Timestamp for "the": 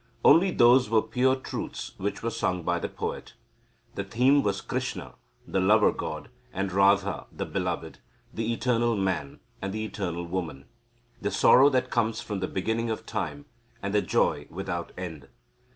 2.79-2.89, 3.93-4.03, 5.47-5.59, 7.31-7.45, 8.33-8.51, 9.71-9.85, 11.21-11.29, 12.39-12.47, 13.93-14.01